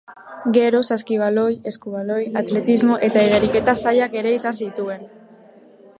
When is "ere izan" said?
4.23-4.59